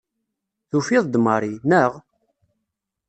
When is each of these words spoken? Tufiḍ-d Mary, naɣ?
Tufiḍ-d 0.69 1.15
Mary, 1.25 1.53
naɣ? 1.69 1.91